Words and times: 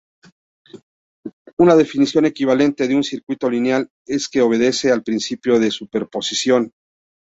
Una 1.59 1.75
definición 1.75 2.25
equivalente 2.25 2.87
de 2.87 2.95
un 2.95 3.03
circuito 3.03 3.47
lineal 3.51 3.87
es 4.07 4.27
que 4.29 4.41
obedece 4.41 4.91
al 4.91 5.03
principio 5.03 5.59
de 5.59 5.69
superposición. 5.69 6.71